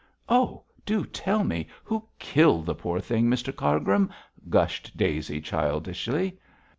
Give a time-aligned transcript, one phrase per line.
[0.27, 4.09] 'Oh, do tell me who killed the poor thing, Mr Cargrim,'
[4.49, 6.39] gushed Daisy, childishly.